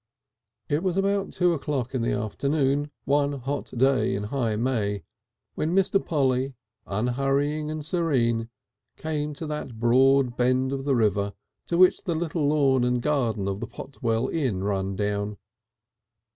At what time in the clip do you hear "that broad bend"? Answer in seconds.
9.45-10.73